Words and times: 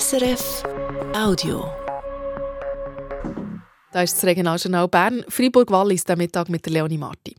SRF 0.00 0.62
Audio. 1.14 1.70
Da 3.92 4.02
ist 4.02 4.14
das 4.14 4.24
Regionaljournal 4.24 4.88
Bern, 4.88 5.22
Fribourg-Wallis, 5.28 6.04
der 6.04 6.16
Mittag 6.16 6.48
mit 6.48 6.66
Leonie 6.66 6.96
Marti. 6.96 7.36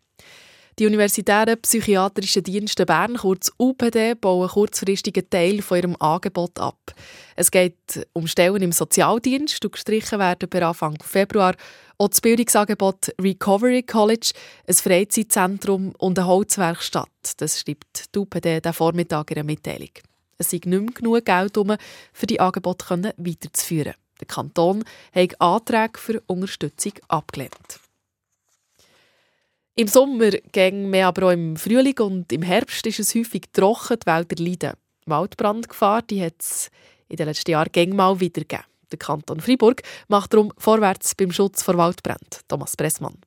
Die 0.78 0.86
Universitären 0.86 1.60
Psychiatrischen 1.60 2.44
Dienste 2.44 2.86
Bern, 2.86 3.16
kurz 3.16 3.52
UPD, 3.58 4.14
bauen 4.14 4.48
kurzfristigen 4.50 5.28
Teil 5.32 5.64
von 5.64 5.78
ihrem 5.78 5.96
Angebot 6.00 6.60
ab. 6.60 6.78
Es 7.36 7.50
geht 7.50 8.08
um 8.14 8.28
Stellen 8.28 8.62
im 8.62 8.72
Sozialdienst, 8.72 9.64
die 9.64 9.72
gestrichen 9.72 10.20
werden 10.20 10.48
per 10.48 10.68
Anfang 10.68 10.98
Februar. 11.02 11.56
Auch 11.98 12.10
das 12.10 12.22
Bildungsangebot 12.22 13.16
Recovery 13.20 13.82
College, 13.82 14.32
ein 14.68 14.76
Freizeitzentrum 14.76 15.94
und 15.98 16.20
eine 16.20 16.28
Holzwerkstatt. 16.28 17.10
Das 17.38 17.60
schreibt 17.60 18.14
die 18.14 18.20
UPD 18.20 18.62
den 18.62 18.74
Vormittag 18.74 19.32
in 19.32 19.38
einer 19.38 19.44
Mitteilung. 19.44 19.90
Es 20.38 20.50
sei 20.50 20.58
nicht 20.58 20.68
mehr 20.68 20.82
genug 20.82 21.26
Geld, 21.26 21.58
um 21.58 21.76
für 22.12 22.28
die 22.28 22.40
Angebote 22.40 23.14
weiterzuführen. 23.18 23.94
Der 24.20 24.28
Kanton 24.28 24.84
hat 25.14 25.42
Anträge 25.42 26.00
für 26.00 26.22
Unterstützung 26.28 26.94
abgelehnt. 27.08 27.80
Im 29.76 29.88
Sommer, 29.88 30.30
ging 30.52 30.90
mehr 30.90 31.08
aber 31.08 31.28
auch 31.28 31.32
im 31.32 31.58
Frühling 31.58 31.98
und 32.00 32.32
im 32.32 32.44
Herbst 32.44 32.86
ist 32.86 33.00
es 33.00 33.16
häufig 33.16 33.46
trocken, 33.52 33.98
die 34.00 34.06
Wälder 34.06 34.44
leiden. 34.44 34.74
Waldbrandgefahr 35.06 36.04
die 36.04 36.24
hat 36.24 36.36
es 36.40 36.70
in 37.10 37.18
den 37.18 37.28
letzten 37.28 37.52
Jahren 37.52 37.72
gäng 37.72 37.96
mal 37.96 38.20
wieder 38.20 38.42
gegeben. 38.42 38.64
Der 38.92 39.00
Kanton 39.00 39.40
Freiburg 39.40 39.82
macht 40.08 40.34
darum 40.34 40.54
vorwärts 40.58 41.16
beim 41.16 41.32
Schutz 41.32 41.64
vor 41.64 41.76
Waldbränden. 41.78 42.42
Thomas 42.48 42.78
Pressmann. 42.78 43.18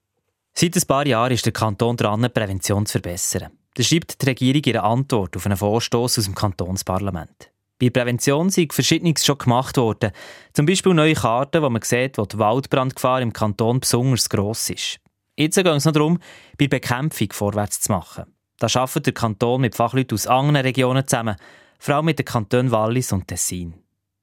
Seit 0.55 0.77
ein 0.77 0.83
paar 0.87 1.07
Jahren 1.07 1.33
ist 1.33 1.45
der 1.45 1.53
Kanton 1.53 1.97
dran, 1.97 2.31
Prävention 2.33 2.87
zu 2.87 2.93
verbessern. 2.93 3.51
Das 3.77 3.89
schreibt 3.89 4.23
die 4.23 4.27
Regierung 4.27 4.63
ihre 4.65 4.83
Antwort 4.85 5.37
auf 5.37 5.45
einen 5.45 5.59
Vorstoß 5.59 6.19
aus 6.19 6.25
dem 6.25 6.35
Kantonsparlament. 6.35 7.51
Bei 7.79 7.91
Prävention 7.91 8.49
sind 8.49 8.73
Verschiedenes 8.73 9.23
schon 9.23 9.37
gemacht 9.37 9.77
worden. 9.77 10.13
Zum 10.55 10.65
Beispiel 10.65 10.95
neue 10.95 11.13
Karten, 11.13 11.61
wo 11.61 11.69
man 11.69 11.83
sieht, 11.83 12.17
wo 12.17 12.25
die 12.25 12.39
Waldbrandgefahr 12.39 13.21
im 13.21 13.35
Kanton 13.35 13.81
besonders 13.81 14.31
gross 14.31 14.71
ist. 14.71 14.99
Jetzt 15.37 15.57
geht 15.57 15.67
es 15.67 15.85
noch 15.85 15.93
darum, 15.93 16.19
bei 16.57 16.69
Bekämpfung 16.69 17.29
vorwärts 17.33 17.83
zu 17.83 17.93
machen. 17.93 18.25
Da 18.59 18.67
arbeitet 18.67 19.07
der 19.07 19.13
Kanton 19.13 19.61
mit 19.61 19.75
Fachleuten 19.75 20.15
aus 20.15 20.27
anderen 20.27 20.57
Regionen 20.57 21.07
zusammen, 21.07 21.37
vor 21.79 21.97
allem 21.97 22.07
mit 22.07 22.19
den 22.19 22.25
Kantonen 22.25 22.71
Wallis 22.71 23.13
und 23.13 23.29
Tessin. 23.29 23.75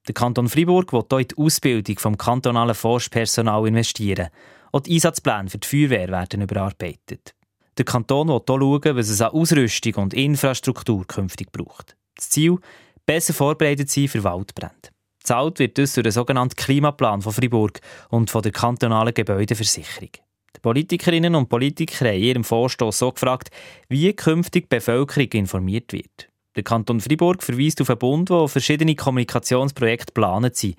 Der 0.08 0.16
Kanton 0.16 0.50
Fribourg 0.50 0.92
will 0.92 1.06
hier 1.12 1.20
in 1.20 1.28
die 1.28 1.38
Ausbildung 1.38 1.96
des 1.96 2.18
kantonalen 2.18 2.74
Forschpersonal 2.74 3.68
investieren. 3.68 4.30
Auch 4.72 4.80
die 4.80 4.96
Einsatzpläne 4.96 5.52
für 5.52 5.60
die 5.60 5.68
Feuerwehr 5.68 6.10
werden 6.10 6.42
überarbeitet. 6.42 7.36
Der 7.78 7.86
Kanton 7.86 8.28
will 8.28 8.42
hier 8.48 8.60
schauen, 8.60 8.96
was 8.98 9.10
es 9.10 9.22
an 9.22 9.32
Ausrüstung 9.32 9.96
und 9.96 10.14
Infrastruktur 10.14 11.06
künftig 11.08 11.52
braucht. 11.52 11.96
Das 12.16 12.30
Ziel, 12.30 12.58
besser 13.06 13.34
vorbereitet 13.34 13.90
sein 13.90 14.08
für 14.08 14.24
Waldbrände. 14.24 14.90
Zahlt 15.24 15.60
wird 15.60 15.78
das 15.78 15.94
durch 15.94 16.04
den 16.04 16.12
sogenannten 16.12 16.56
Klimaplan 16.56 17.22
von 17.22 17.34
Fribourg 17.34 17.80
und 18.10 18.30
von 18.30 18.42
der 18.42 18.52
kantonalen 18.52 19.14
Gebäudeversicherung. 19.14 20.10
Die 20.56 20.60
Politikerinnen 20.62 21.34
und 21.34 21.50
Politiker 21.50 22.06
haben 22.06 22.16
in 22.16 22.24
ihrem 22.24 22.44
Vorstoß 22.44 23.00
so 23.00 23.12
gefragt, 23.12 23.50
wie 23.90 24.14
künftig 24.14 24.70
die 24.70 24.76
Bevölkerung 24.76 25.30
informiert 25.32 25.94
wird. 25.94 26.30
Der 26.56 26.64
Kanton 26.64 27.02
Fribourg 27.02 27.42
verweist 27.42 27.82
auf 27.82 27.90
einen 27.90 28.00
Bund, 28.00 28.30
wo 28.30 28.48
verschiedene 28.48 28.96
Kommunikationsprojekte 28.96 30.08
geplant 30.08 30.56
sind. 30.56 30.76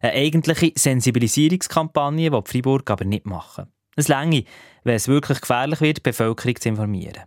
Eine 0.00 0.12
eigentliche 0.12 0.72
Sensibilisierungskampagne, 0.76 2.30
die, 2.30 2.36
die 2.36 2.50
Fribourg 2.50 2.88
aber 2.88 3.04
nicht 3.04 3.26
machen. 3.26 3.66
Es 3.96 4.08
länge, 4.08 4.44
wenn 4.84 4.94
es 4.94 5.08
wirklich 5.08 5.40
gefährlich 5.40 5.80
wird, 5.80 5.98
die 5.98 6.02
Bevölkerung 6.02 6.56
zu 6.60 6.68
informieren. 6.68 7.22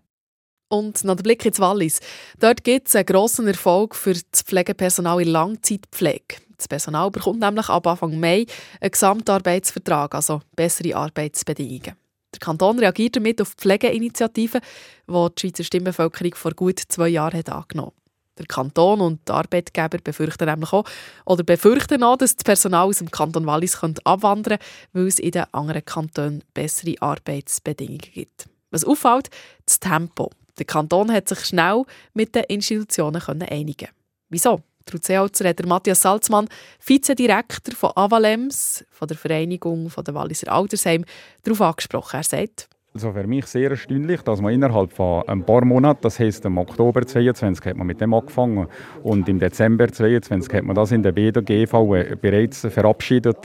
Und 0.70 1.04
noch 1.04 1.16
der 1.16 1.24
Blick 1.24 1.44
ins 1.46 1.60
Wallis. 1.60 2.00
Dort 2.40 2.64
gibt 2.64 2.88
es 2.88 2.96
einen 2.96 3.08
grossen 3.08 3.48
Erfolg 3.48 3.96
für 3.96 4.14
das 4.14 4.44
Pflegepersonal 4.44 5.22
in 5.22 5.30
Langzeitpflege. 5.30 6.38
Das 6.58 6.68
Personal 6.68 7.10
bekommt 7.10 7.40
nämlich 7.40 7.70
ab 7.70 7.88
Anfang 7.88 8.20
Mai 8.20 8.46
einen 8.80 8.92
Gesamtarbeitsvertrag, 8.92 10.14
also 10.14 10.42
bessere 10.56 10.96
Arbeitsbedingungen. 10.96 11.96
Der 12.32 12.40
Kanton 12.40 12.78
reagiert 12.78 13.16
damit 13.16 13.42
auf 13.42 13.56
die 13.56 13.62
Pflegeinitiative, 13.62 14.60
die 15.08 15.28
die 15.36 15.42
Schweizer 15.42 15.64
Stimmbevölkerung 15.64 16.36
vor 16.36 16.52
gut 16.52 16.80
zwei 16.88 17.10
Jahren 17.10 17.40
hat 17.40 17.50
angenommen 17.50 17.94
Der 18.40 18.46
Kanton 18.46 19.02
und 19.02 19.28
die 19.28 19.34
Arbeitgeber 19.34 19.98
befürchten 20.02 20.46
nämlich 20.50 20.72
auch, 20.72 20.86
oder 21.26 21.44
befürchten 21.44 22.04
auch, 22.04 22.18
dass 22.18 22.36
das 22.36 22.44
Personal 22.44 22.88
aus 22.88 23.00
dem 23.00 23.12
Kanton 23.12 23.46
Wallis 23.46 23.78
abwandern 24.06 24.58
könnte, 24.58 24.66
weil 24.94 25.08
es 25.08 25.20
in 25.20 25.32
den 25.32 25.44
anderen 25.52 25.84
Kantonen 25.84 26.44
bessere 26.54 26.96
Arbeitsbedingungen 27.02 28.00
gibt. 28.00 28.48
Was 28.72 28.86
auffällt, 28.86 29.30
das 29.66 29.80
Tempo. 29.80 30.32
Der 30.58 30.66
Kanton 30.66 31.12
hat 31.12 31.28
sich 31.30 31.46
schnell 31.46 31.84
mit 32.14 32.36
den 32.36 32.44
Institutionen 32.46 33.22
einigen 33.22 33.90
Wieso? 34.30 34.62
Der 34.92 35.00
CH-Redner 35.00 35.68
Matthias 35.68 36.02
Salzmann, 36.02 36.50
Vizedirektor 36.84 37.76
von 37.76 37.92
Avalems, 37.96 38.84
von 38.90 39.08
der 39.08 39.18
Vereinigung 39.18 39.90
der 39.90 40.14
Walliser 40.14 40.52
Altersheim, 40.52 41.06
darauf 41.44 41.62
angesprochen. 41.62 42.18
Er 42.18 42.24
sagt, 42.24 42.70
also 42.94 43.14
für 43.14 43.28
mich 43.28 43.46
sehr 43.46 43.70
erstaunlich, 43.70 44.22
dass 44.24 44.42
man 44.42 44.52
innerhalb 44.54 44.92
von 44.92 45.24
ein 45.28 45.46
paar 45.46 45.64
Monaten, 45.64 46.00
das 46.02 46.20
heisst 46.20 46.44
im 46.46 46.58
Oktober 46.58 47.06
2022 47.06 47.66
hat 47.66 47.78
man 47.78 47.86
mit 47.86 48.02
dem 48.02 48.14
angefangen 48.14 48.68
und 49.04 49.30
im 49.30 49.40
Dezember 49.40 49.88
2022 49.88 50.54
hat 50.56 50.64
man 50.64 50.76
das 50.76 50.92
in 50.92 51.04
der 51.04 51.12
BDGV 51.12 51.72
bereits 52.20 52.62
verabschiedet. 52.62 53.38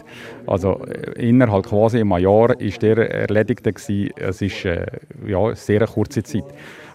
Also 0.46 0.80
äh, 0.86 1.28
innerhalb 1.28 1.66
quasi 1.66 2.00
einem 2.00 2.16
Jahr 2.16 2.58
ist 2.58 2.80
der 2.80 2.96
erledigt. 2.98 3.66
Es 3.66 4.40
ist 4.40 4.64
äh, 4.64 4.86
ja 5.26 5.38
eine 5.38 5.56
sehr 5.56 5.86
kurze 5.86 6.22
Zeit. 6.22 6.44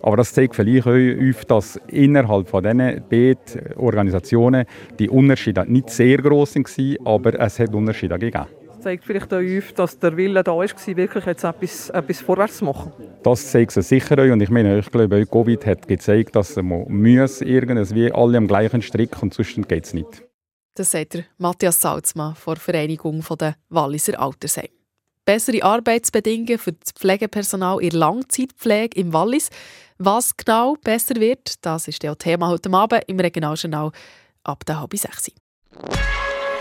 Aber 0.01 0.17
das 0.17 0.33
zeigt 0.33 0.55
vielleicht 0.55 0.87
auf, 0.87 1.45
dass 1.45 1.79
innerhalb 1.87 2.49
von 2.49 2.63
diesen 2.63 3.03
beiden 3.09 3.75
Organisationen 3.75 4.65
die 4.97 5.09
Unterschiede 5.09 5.65
nicht 5.67 5.89
sehr 5.91 6.17
groß 6.17 6.55
waren, 6.55 6.97
aber 7.05 7.39
es 7.39 7.59
hat 7.59 7.75
Unterschiede 7.75 8.17
gegeben. 8.17 8.45
Das 8.79 8.85
zeigt 8.85 9.03
vielleicht 9.03 9.33
auch 9.33 9.39
auf, 9.39 9.73
dass 9.73 9.99
der 9.99 10.15
Wille 10.15 10.41
da 10.41 10.53
war, 10.53 10.65
wirklich 10.65 11.25
jetzt 11.25 11.43
etwas, 11.43 11.89
etwas 11.89 12.21
vorwärts 12.21 12.59
zu 12.59 12.65
machen. 12.65 12.93
Das 13.23 13.51
zeigt 13.51 13.75
es 13.75 13.89
sicher 13.89 14.17
auch. 14.17 14.31
Und 14.31 14.39
ich 14.39 14.49
meine, 14.49 14.79
ich 14.79 14.89
glaube, 14.89 15.25
Covid 15.25 15.65
hat 15.65 15.85
gezeigt, 15.85 16.33
dass 16.37 16.55
man 16.55 16.85
muss 16.87 17.41
irgendwie 17.41 18.09
alle 18.09 18.37
am 18.37 18.47
gleichen 18.47 18.81
Strick 18.81 19.21
und 19.21 19.33
sonst 19.33 19.67
geht 19.67 19.83
es 19.83 19.93
nicht. 19.93 20.23
Das 20.75 20.91
sagt 20.91 21.15
der 21.15 21.25
Matthias 21.37 21.81
Salzmann 21.81 22.35
von 22.35 22.53
der 22.53 22.61
Vereinigung 22.61 23.21
der 23.37 23.57
Walliser 23.67 24.17
Altersheim. 24.17 24.69
Bessere 25.25 25.61
Arbeitsbedingungen 25.61 26.57
für 26.57 26.71
das 26.71 26.93
Pflegepersonal 26.93 27.81
in 27.83 27.91
Langzeitpflege 27.91 28.97
im 28.97 29.11
Wallis. 29.11 29.49
Was 29.97 30.37
genau 30.37 30.77
besser 30.81 31.17
wird, 31.17 31.65
das 31.65 31.89
ist 31.89 32.01
ja 32.01 32.15
Thema 32.15 32.47
heute 32.47 32.71
Abend 32.71 33.03
im 33.07 33.19
Regionaljournal 33.19 33.91
ab 34.45 34.65
der 34.65 34.79
halb 34.79 34.95
sechs. 34.95 35.29